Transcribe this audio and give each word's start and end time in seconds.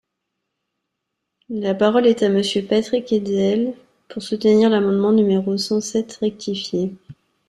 La 1.49 1.75
parole 1.75 2.07
est 2.07 2.23
à 2.23 2.29
Monsieur 2.29 2.63
Patrick 2.65 3.13
Hetzel, 3.13 3.75
pour 4.09 4.23
soutenir 4.23 4.71
l’amendement 4.71 5.11
numéro 5.11 5.55
cent 5.59 5.79
sept 5.79 6.13
rectifié. 6.13 6.91